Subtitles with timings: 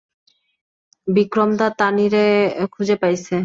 [1.07, 2.25] বিক্রমদা তানিরে
[2.73, 3.37] খুঁজে পাইসে।